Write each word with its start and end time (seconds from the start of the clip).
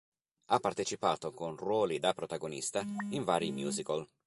Ha 0.47 0.57
partecipato, 0.59 1.31
con 1.31 1.55
ruoli 1.55 1.99
da 1.99 2.15
protagonista, 2.15 2.83
in 3.11 3.23
vari 3.23 3.51
musical. 3.51 4.07